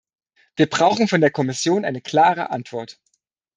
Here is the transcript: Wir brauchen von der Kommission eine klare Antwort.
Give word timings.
Wir 0.55 0.67
brauchen 0.67 1.07
von 1.07 1.21
der 1.21 1.29
Kommission 1.29 1.85
eine 1.85 2.01
klare 2.01 2.49
Antwort. 2.49 2.99